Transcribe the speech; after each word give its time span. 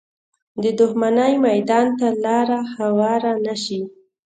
د 0.63 0.63
دښمنۍ 0.79 1.33
میدان 1.47 1.87
ته 1.99 2.07
لاره 2.23 2.59
هواره 2.77 3.33
نه 3.45 3.55
شي 3.63 3.81